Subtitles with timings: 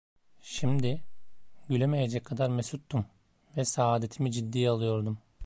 [0.41, 1.03] Şimdi,
[1.69, 3.05] gülemeyecek kadar mesuttum
[3.57, 5.17] ve saadetimi ciddiye alıyordum.